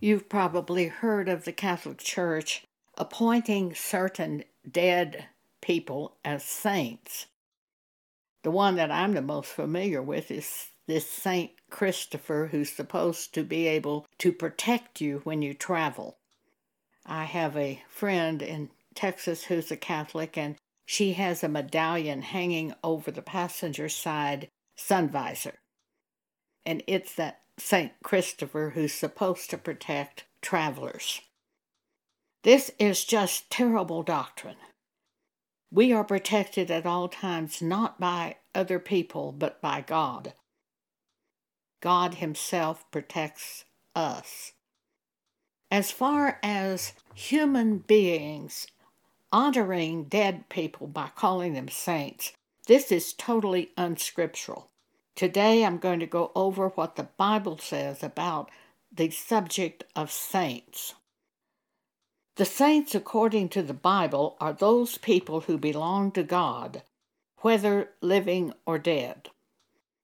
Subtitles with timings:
[0.00, 2.64] You've probably heard of the Catholic Church
[2.98, 5.26] appointing certain dead
[5.60, 7.26] people as saints.
[8.42, 13.42] The one that I'm the most familiar with is this Saint Christopher, who's supposed to
[13.42, 16.18] be able to protect you when you travel.
[17.04, 22.74] I have a friend in Texas who's a Catholic, and she has a medallion hanging
[22.84, 25.58] over the passenger side sun visor.
[26.64, 27.92] And it's that St.
[28.02, 31.20] Christopher who's supposed to protect travelers.
[32.42, 34.56] This is just terrible doctrine.
[35.70, 40.34] We are protected at all times not by other people, but by God.
[41.80, 43.64] God Himself protects
[43.94, 44.52] us.
[45.70, 48.68] As far as human beings
[49.32, 52.32] honoring dead people by calling them saints,
[52.66, 54.70] this is totally unscriptural.
[55.16, 58.50] Today I'm going to go over what the Bible says about
[58.92, 60.94] the subject of saints.
[62.36, 66.82] The saints, according to the Bible, are those people who belong to God,
[67.38, 69.30] whether living or dead.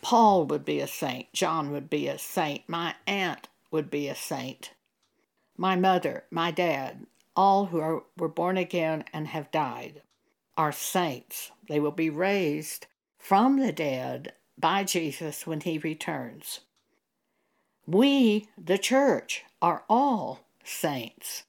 [0.01, 4.15] Paul would be a saint, John would be a saint, my aunt would be a
[4.15, 4.73] saint,
[5.59, 10.01] my mother, my dad, all who are, were born again and have died
[10.57, 11.51] are saints.
[11.69, 12.87] They will be raised
[13.19, 14.33] from the dead
[14.63, 16.61] by Jesus when he returns.
[17.87, 21.43] We, the church, are all saints.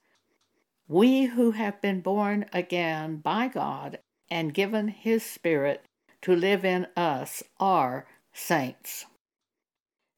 [0.88, 5.86] We who have been born again by God and given His Spirit
[6.22, 9.06] to live in us are saints.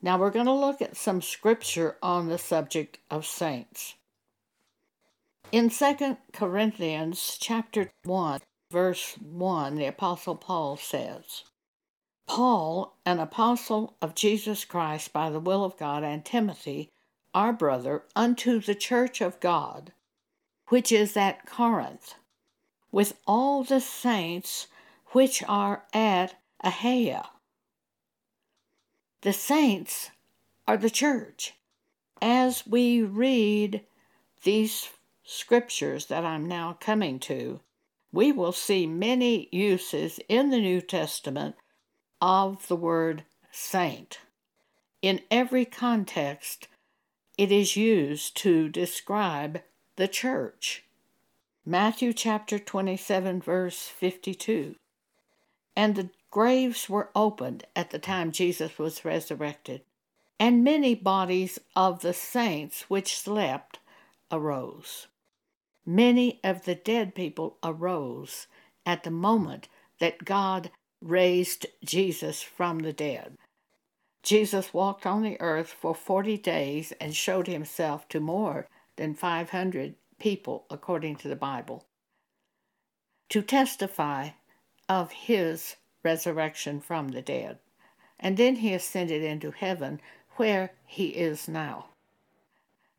[0.03, 3.94] Now we're going to look at some scripture on the subject of saints.
[5.53, 8.41] In 2 Corinthians chapter 1
[8.72, 11.44] verse 1 the apostle Paul says,
[12.27, 16.91] Paul, an apostle of Jesus Christ by the will of God, and Timothy,
[17.34, 19.92] our brother, unto the church of God
[20.69, 22.14] which is at Corinth,
[22.91, 24.66] with all the saints
[25.09, 27.28] which are at Achaia.
[29.20, 30.10] The saints
[30.66, 31.54] are the church.
[32.20, 33.84] As we read
[34.42, 34.88] these
[35.22, 37.60] scriptures that I'm now coming to,
[38.12, 41.54] we will see many uses in the New Testament
[42.26, 43.22] of the word
[43.53, 44.19] saint.
[45.00, 46.66] In every context,
[47.38, 49.60] it is used to describe
[49.94, 50.82] the church.
[51.65, 54.75] Matthew chapter 27, verse 52.
[55.76, 59.82] And the graves were opened at the time Jesus was resurrected,
[60.41, 63.78] and many bodies of the saints which slept
[64.32, 65.06] arose.
[65.86, 68.48] Many of the dead people arose
[68.84, 69.69] at the moment
[70.00, 70.72] that God
[71.03, 73.37] raised Jesus from the dead.
[74.23, 79.95] Jesus walked on the earth for 40 days and showed himself to more than 500
[80.19, 81.84] people, according to the Bible,
[83.29, 84.31] to testify
[84.89, 87.59] of his resurrection from the dead.
[88.19, 90.01] And then he ascended into heaven,
[90.37, 91.87] where he is now.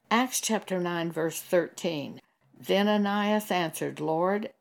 [0.10, 2.22] Acts chapter 9, verse 13.
[2.60, 4.52] Then Ananias answered, Lord,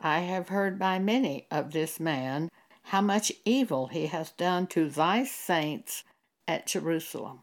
[0.00, 2.48] I have heard by many of this man
[2.88, 6.04] how much evil he has done to thy saints
[6.46, 7.40] at Jerusalem,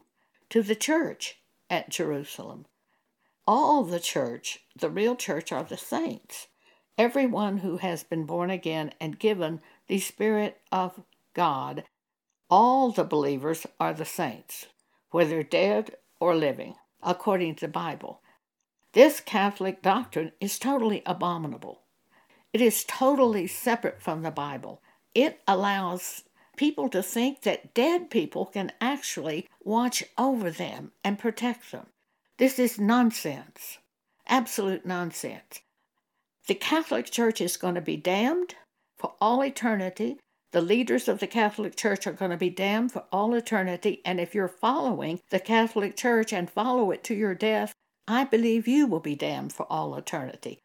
[0.50, 2.66] to the church at Jerusalem
[3.46, 6.48] all the church, the real church, are the saints.
[6.98, 11.00] Everyone who has been born again and given the Spirit of
[11.34, 11.84] God,
[12.50, 14.66] all the believers are the saints,
[15.10, 18.20] whether dead or living, according to the Bible.
[18.92, 21.82] This Catholic doctrine is totally abominable.
[22.52, 24.80] It is totally separate from the Bible.
[25.16, 26.24] It allows
[26.58, 31.86] people to think that dead people can actually watch over them and protect them.
[32.36, 33.78] This is nonsense,
[34.26, 35.60] absolute nonsense.
[36.46, 38.56] The Catholic Church is going to be damned
[38.98, 40.18] for all eternity.
[40.52, 44.02] The leaders of the Catholic Church are going to be damned for all eternity.
[44.04, 47.72] And if you're following the Catholic Church and follow it to your death,
[48.06, 50.58] I believe you will be damned for all eternity.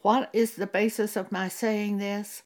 [0.00, 2.42] What is the basis of my saying this?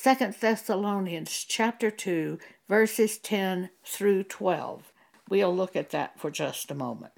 [0.00, 4.92] 2 Thessalonians chapter 2 verses 10 through 12.
[5.28, 7.14] We'll look at that for just a moment.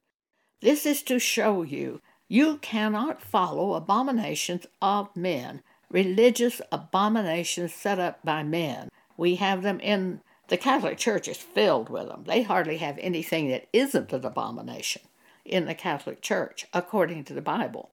[0.62, 8.24] This is to show you you cannot follow abominations of men, religious abominations set up
[8.24, 8.88] by men.
[9.14, 12.24] We have them in the Catholic Church is filled with them.
[12.26, 15.02] They hardly have anything that isn't an abomination
[15.44, 17.90] in the Catholic Church, according to the Bible.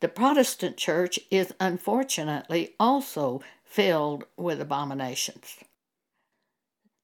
[0.00, 5.56] The Protestant Church is unfortunately also filled with abominations.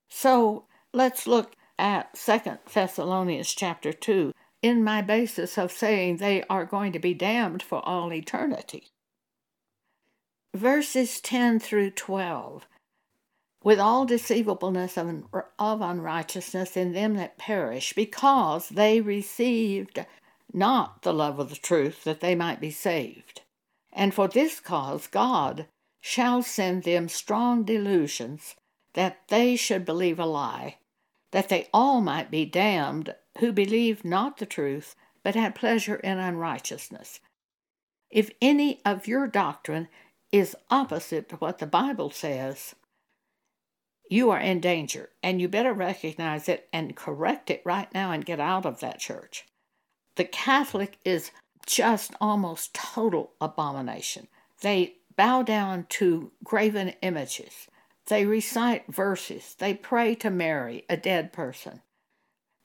[0.09, 2.41] So let's look at 2
[2.75, 4.33] Thessalonians chapter 2
[4.63, 8.89] in my basis of saying they are going to be damned for all eternity.
[10.55, 12.67] Verses 10 through 12
[13.63, 20.05] with all deceivableness of unrighteousness in them that perish, because they received
[20.53, 23.43] not the love of the truth that they might be saved.
[23.93, 25.67] And for this cause God
[26.07, 28.55] shall send them strong delusions,
[28.93, 30.77] that they should believe a lie,
[31.33, 34.95] that they all might be damned who believed not the truth,
[35.25, 37.19] but had pleasure in unrighteousness.
[38.09, 39.89] If any of your doctrine
[40.31, 42.77] is opposite to what the Bible says,
[44.09, 48.25] you are in danger, and you better recognize it and correct it right now and
[48.25, 49.45] get out of that church.
[50.15, 51.33] The Catholic is
[51.67, 54.29] just almost total abomination.
[54.63, 57.69] They bow down to graven images.
[58.07, 59.57] They recite verses.
[59.59, 61.83] They pray to Mary, a dead person.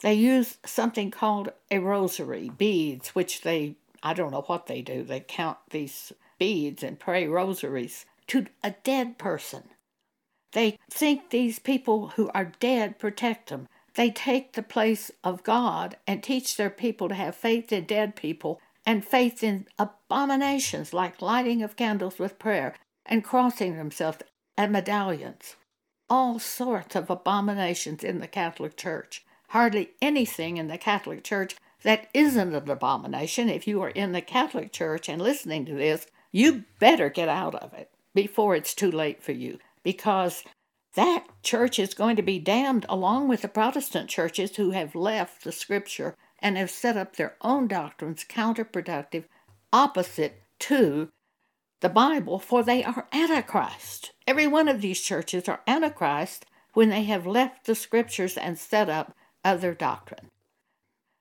[0.01, 5.03] They use something called a rosary, beads, which they, I don't know what they do.
[5.03, 9.63] They count these beads and pray rosaries to a dead person.
[10.53, 13.68] They think these people who are dead protect them.
[13.94, 18.15] They take the place of God and teach their people to have faith in dead
[18.15, 18.59] people
[18.91, 24.17] and faith in abominations like lighting of candles with prayer and crossing themselves
[24.57, 25.55] and medallions.
[26.09, 29.23] All sorts of abominations in the Catholic Church.
[29.51, 33.47] Hardly anything in the Catholic Church that isn't an abomination.
[33.47, 37.55] If you are in the Catholic Church and listening to this, you better get out
[37.55, 40.43] of it before it's too late for you because
[40.95, 45.45] that church is going to be damned along with the Protestant churches who have left
[45.45, 49.25] the scripture and have set up their own doctrines counterproductive,
[49.71, 51.09] opposite to
[51.81, 54.11] the Bible, for they are Antichrist.
[54.27, 58.89] Every one of these churches are Antichrist when they have left the scriptures and set
[58.89, 60.29] up other doctrine.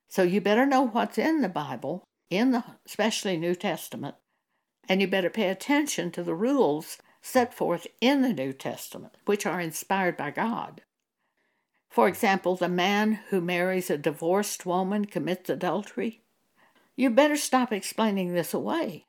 [0.09, 4.15] So you better know what's in the Bible, in the especially New Testament,
[4.87, 9.45] and you better pay attention to the rules set forth in the New Testament, which
[9.45, 10.81] are inspired by God.
[11.91, 16.21] For example, the man who marries a divorced woman commits adultery.
[16.95, 19.07] You better stop explaining this away.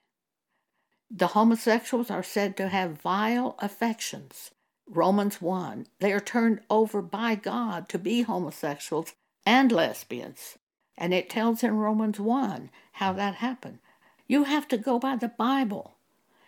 [1.08, 4.50] The homosexuals are said to have vile affections.
[4.88, 5.86] Romans 1.
[6.00, 9.12] They are turned over by God to be homosexuals
[9.46, 10.58] and lesbians.
[10.98, 13.78] And it tells in Romans 1 how that happened.
[14.26, 15.98] You have to go by the Bible.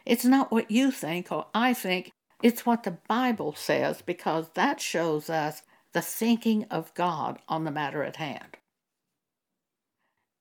[0.04, 2.10] It's not what you think or I think,
[2.42, 5.62] it's what the Bible says because that shows us
[5.94, 8.58] the thinking of God on the matter at hand.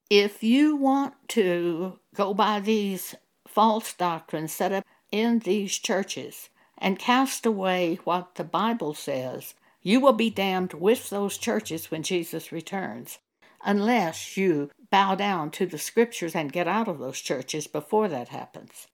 [0.09, 3.15] If you want to go by these
[3.47, 9.99] false doctrines set up in these churches and cast away what the Bible says, you
[9.99, 13.19] will be damned with those churches when Jesus returns,
[13.63, 18.29] unless you bow down to the scriptures and get out of those churches before that
[18.29, 18.87] happens.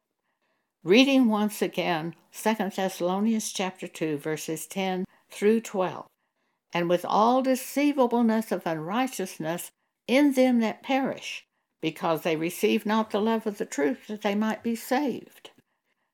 [0.84, 6.06] Reading once again 2 Thessalonians chapter 2 verses 10 through 12.
[6.74, 9.71] And with all deceivableness of unrighteousness
[10.07, 11.45] in them that perish,
[11.81, 15.51] because they receive not the love of the truth that they might be saved.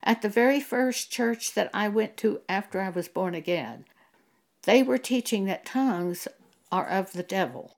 [0.03, 3.85] At the very first church that I went to after I was born again,
[4.63, 6.27] they were teaching that tongues
[6.71, 7.77] are of the devil.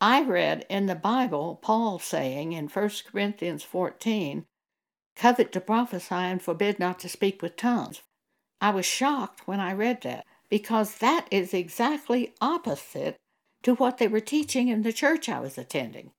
[0.00, 4.44] I read in the Bible Paul saying in 1 Corinthians 14
[5.16, 8.02] covet to prophesy and forbid not to speak with tongues.
[8.60, 13.16] I was shocked when I read that because that is exactly opposite
[13.62, 16.12] to what they were teaching in the church I was attending.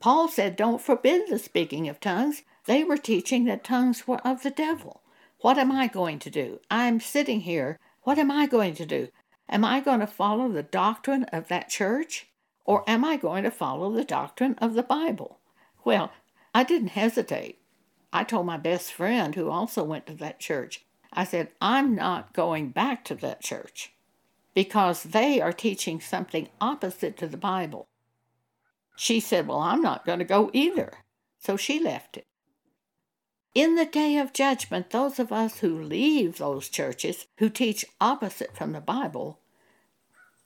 [0.00, 2.42] Paul said, Don't forbid the speaking of tongues.
[2.66, 5.02] They were teaching that tongues were of the devil.
[5.40, 6.60] What am I going to do?
[6.70, 7.78] I'm sitting here.
[8.02, 9.08] What am I going to do?
[9.48, 12.28] Am I going to follow the doctrine of that church?
[12.64, 15.38] Or am I going to follow the doctrine of the Bible?
[15.84, 16.12] Well,
[16.54, 17.58] I didn't hesitate.
[18.12, 22.32] I told my best friend, who also went to that church, I said, I'm not
[22.32, 23.92] going back to that church
[24.54, 27.86] because they are teaching something opposite to the Bible.
[28.96, 30.92] She said, Well, I'm not going to go either.
[31.38, 32.26] So she left it.
[33.54, 38.56] In the day of judgment, those of us who leave those churches who teach opposite
[38.56, 39.40] from the Bible,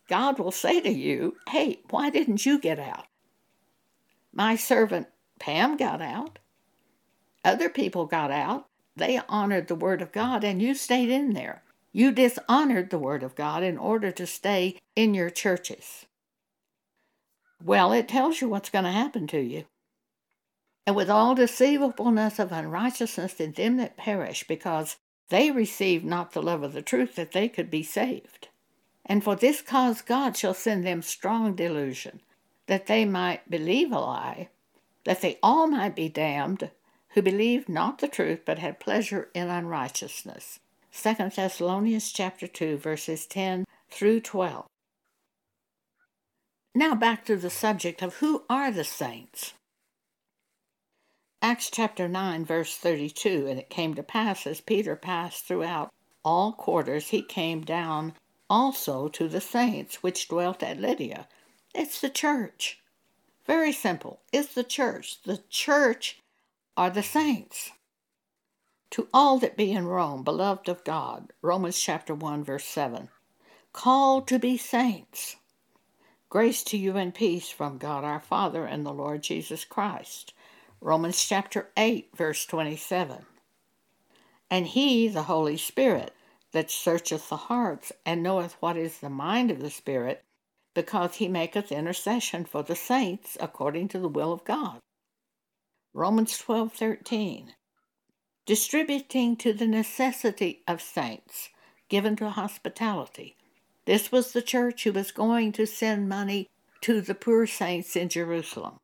[0.08, 3.06] God will say to you, Hey, why didn't you get out?
[4.32, 5.08] My servant
[5.38, 6.38] Pam got out.
[7.44, 8.66] Other people got out.
[8.96, 11.62] They honored the Word of God, and you stayed in there.
[11.92, 16.06] You dishonored the Word of God in order to stay in your churches.
[17.62, 19.64] Well, it tells you what's going to happen to you.
[20.86, 24.96] And with all deceivableness of unrighteousness in them that perish, because
[25.28, 28.48] they receive not the love of the truth that they could be saved.
[29.04, 32.20] And for this cause God shall send them strong delusion,
[32.66, 34.48] that they might believe a lie,
[35.04, 36.70] that they all might be damned
[37.16, 40.60] who believed not the truth but had pleasure in unrighteousness.
[40.92, 44.66] 2 Thessalonians chapter 2 verses 10 through 12.
[46.74, 49.54] Now back to the subject of who are the saints.
[51.40, 55.90] Acts chapter 9 verse 32 and it came to pass as Peter passed throughout
[56.22, 58.12] all quarters he came down
[58.50, 61.26] also to the saints which dwelt at Lydda.
[61.74, 62.78] It's the church.
[63.46, 64.20] Very simple.
[64.34, 65.22] It's the church.
[65.22, 66.18] The church
[66.76, 67.70] are the saints.
[68.90, 73.08] To all that be in Rome, beloved of God, Romans chapter 1, verse 7,
[73.72, 75.36] called to be saints.
[76.28, 80.34] Grace to you and peace from God our Father and the Lord Jesus Christ.
[80.80, 83.24] Romans chapter 8, verse 27.
[84.50, 86.12] And he, the Holy Spirit,
[86.52, 90.24] that searcheth the hearts, and knoweth what is the mind of the Spirit,
[90.74, 94.80] because he maketh intercession for the saints according to the will of God.
[95.96, 97.54] Romans 12:13
[98.44, 101.48] Distributing to the necessity of saints,
[101.88, 103.34] given to hospitality.
[103.86, 106.50] This was the church who was going to send money
[106.82, 108.76] to the poor saints in Jerusalem.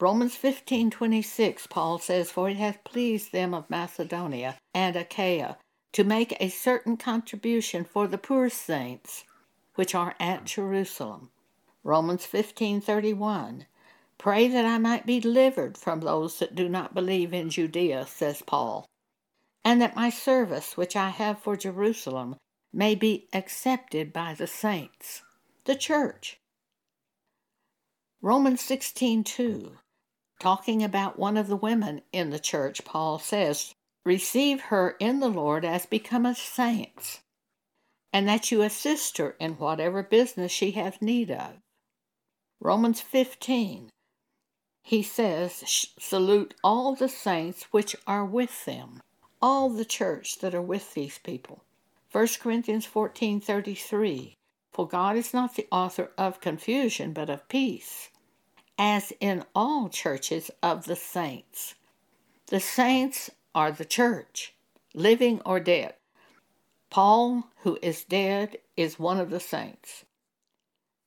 [0.00, 5.56] Romans 15:26 Paul says for it hath pleased them of Macedonia and Achaia
[5.92, 9.22] to make a certain contribution for the poor saints
[9.76, 11.30] which are at Jerusalem.
[11.84, 13.66] Romans 15:31
[14.18, 18.42] Pray that I might be delivered from those that do not believe in Judea, says
[18.42, 18.86] Paul,
[19.64, 22.36] and that my service which I have for Jerusalem
[22.72, 25.22] may be accepted by the saints,
[25.64, 26.38] the church.
[28.20, 29.78] Romans 16:2
[30.38, 35.28] talking about one of the women in the church Paul says receive her in the
[35.28, 37.20] Lord as becometh saints
[38.12, 41.58] and that you assist her in whatever business she hath need of.
[42.60, 43.90] Romans 15
[44.86, 49.02] he says, Salute all the saints which are with them,
[49.42, 51.64] all the church that are with these people.
[52.12, 54.36] 1 Corinthians 14 33.
[54.72, 58.10] For God is not the author of confusion, but of peace,
[58.78, 61.74] as in all churches of the saints.
[62.46, 64.54] The saints are the church,
[64.94, 65.94] living or dead.
[66.90, 70.04] Paul, who is dead, is one of the saints.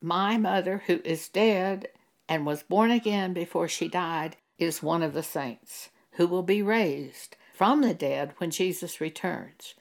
[0.01, 1.87] My mother, who is dead,
[2.29, 6.61] and was born again before she died is one of the saints who will be
[6.61, 9.73] raised from the dead when Jesus returns.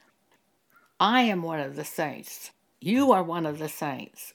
[0.99, 2.51] I am one of the saints.
[2.81, 4.33] You are one of the saints.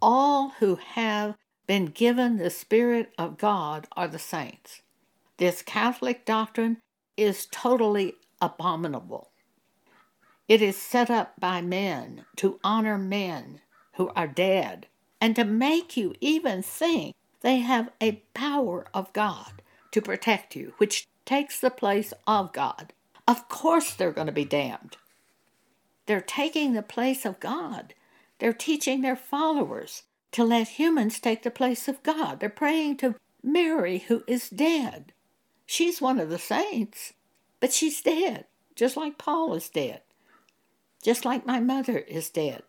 [0.00, 1.34] All who have
[1.66, 4.82] been given the Spirit of God are the saints.
[5.38, 6.78] This Catholic doctrine
[7.16, 9.30] is totally abominable.
[10.48, 13.60] It is set up by men to honor men
[13.96, 14.86] who are dead
[15.20, 19.62] and to make you even think they have a power of God
[19.92, 22.92] to protect you, which takes the place of God.
[23.28, 24.96] Of course, they're going to be damned.
[26.06, 27.94] They're taking the place of God.
[28.40, 32.40] They're teaching their followers to let humans take the place of God.
[32.40, 35.12] They're praying to Mary, who is dead.
[35.66, 37.12] She's one of the saints,
[37.60, 40.00] but she's dead, just like Paul is dead,
[41.00, 42.64] just like my mother is dead.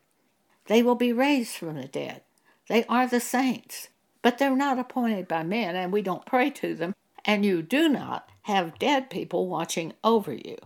[0.67, 2.21] They will be raised from the dead.
[2.69, 3.89] They are the saints
[4.27, 6.93] but they're not appointed by men, and we don't pray to them,
[7.23, 10.57] and you do not have dead people watching over you.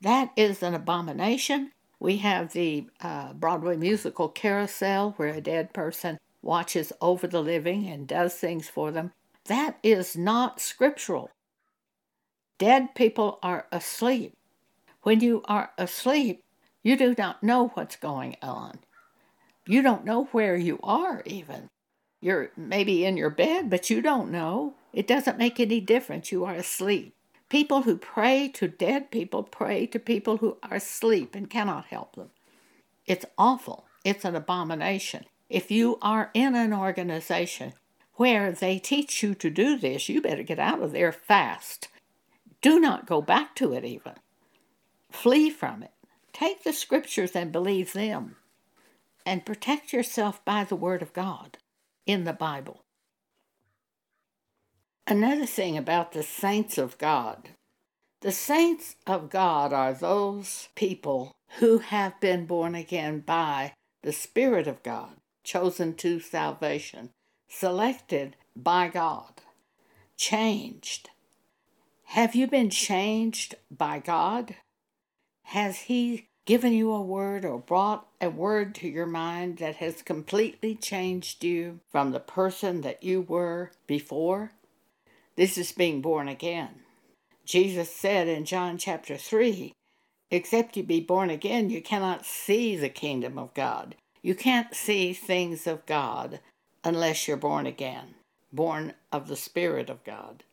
[0.00, 1.70] That is an abomination.
[2.00, 7.86] We have the uh, Broadway musical Carousel, where a dead person watches over the living
[7.86, 9.12] and does things for them.
[9.44, 11.30] That is not scriptural.
[12.58, 14.34] Dead people are asleep.
[15.04, 16.42] When you are asleep,
[16.82, 18.80] you do not know what's going on.
[19.64, 21.68] You don't know where you are, even.
[22.20, 24.74] You're maybe in your bed, but you don't know.
[24.92, 26.30] It doesn't make any difference.
[26.30, 27.14] You are asleep.
[27.48, 32.14] People who pray to dead people pray to people who are asleep and cannot help
[32.14, 32.30] them.
[33.06, 33.86] It's awful.
[34.04, 35.24] It's an abomination.
[35.48, 37.72] If you are in an organization
[38.14, 41.88] where they teach you to do this, you better get out of there fast.
[42.60, 44.14] Do not go back to it, even.
[45.10, 45.92] Flee from it.
[46.32, 48.36] Take the scriptures and believe them.
[49.26, 51.58] And protect yourself by the Word of God
[52.10, 52.82] in the Bible.
[55.06, 57.50] Another thing about the saints of God
[58.20, 64.66] the saints of God are those people who have been born again by the Spirit
[64.66, 67.10] of God, chosen to salvation,
[67.48, 69.40] selected by God,
[70.18, 71.08] changed.
[72.08, 74.56] Have you been changed by God?
[75.44, 80.02] Has He given you a word or brought a word to your mind that has
[80.02, 84.52] completely changed you from the person that you were before?
[85.36, 86.80] This is being born again.
[87.44, 89.72] Jesus said in John chapter 3
[90.30, 93.96] Except you be born again, you cannot see the kingdom of God.
[94.22, 96.40] You can't see things of God
[96.84, 98.14] unless you're born again,
[98.52, 100.44] born of the Spirit of God.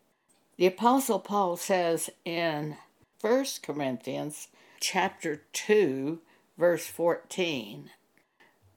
[0.57, 2.77] The Apostle Paul says in
[3.21, 4.47] 1 Corinthians
[4.79, 6.19] chapter 2,
[6.57, 7.91] verse 14,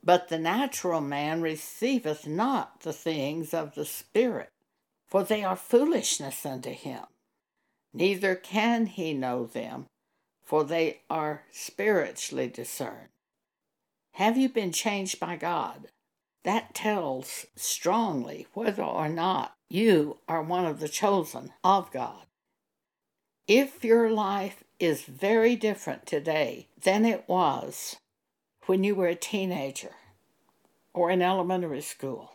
[0.03, 4.51] But the natural man receiveth not the things of the Spirit,
[5.07, 7.05] for they are foolishness unto him,
[7.93, 9.87] neither can he know them
[10.51, 13.07] for they are spiritually discerned.
[14.15, 15.87] Have you been changed by God?
[16.43, 22.27] That tells strongly whether or not you are one of the chosen of God.
[23.47, 27.97] If your life is very different today than it was
[28.67, 29.93] when you were a teenager,
[30.95, 32.33] or in elementary school,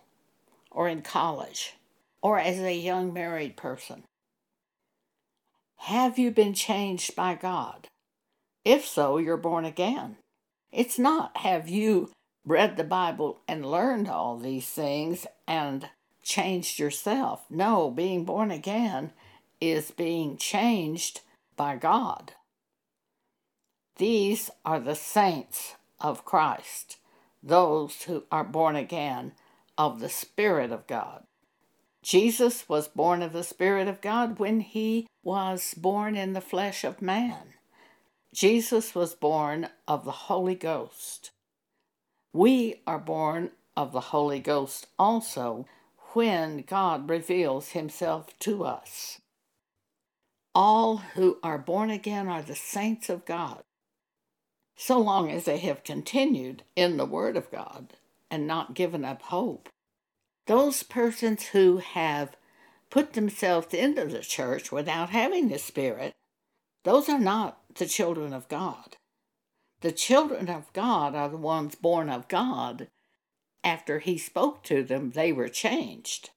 [0.69, 1.73] or in college,
[2.21, 4.03] or as a young married person,
[5.77, 7.87] have you been changed by God?
[8.63, 10.17] If so, you're born again.
[10.71, 12.11] It's not have you
[12.45, 15.89] read the Bible and learned all these things and
[16.23, 17.45] changed yourself.
[17.49, 19.11] No, being born again
[19.61, 21.21] is being changed
[21.55, 22.33] by God.
[23.97, 26.97] These are the saints of Christ,
[27.41, 29.33] those who are born again
[29.77, 31.23] of the Spirit of God.
[32.03, 36.83] Jesus was born of the Spirit of God when he was born in the flesh
[36.83, 37.55] of man.
[38.33, 41.31] Jesus was born of the Holy Ghost.
[42.33, 45.65] We are born of the Holy Ghost also
[46.13, 49.21] when God reveals himself to us.
[50.57, 53.61] All who are born again are the saints of God,
[54.77, 57.95] so long as they have continued in the Word of God
[58.31, 59.67] and not given up hope.
[60.47, 62.37] Those persons who have
[62.89, 66.13] put themselves into the church without having the Spirit,
[66.85, 68.95] those are not the children of God.
[69.81, 72.87] The children of God are the ones born of God.
[73.61, 76.29] After He spoke to them, they were changed.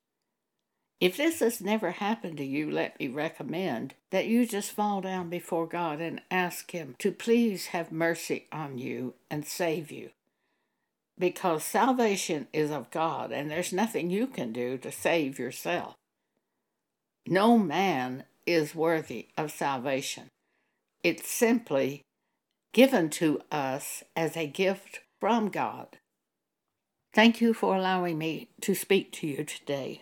[1.00, 5.28] If this has never happened to you, let me recommend that you just fall down
[5.28, 10.10] before God and ask Him to please have mercy on you and save you.
[11.16, 15.94] Because salvation is of God, and there's nothing you can do to save yourself.
[17.26, 20.30] No man is worthy of salvation.
[21.04, 22.02] It's simply
[22.72, 25.98] given to us as a gift from God.
[27.12, 30.00] Thank you for allowing me to speak to you today.